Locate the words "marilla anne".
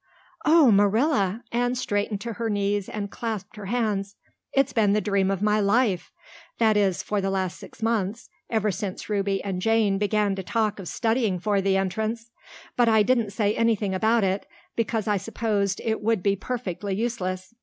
0.71-1.75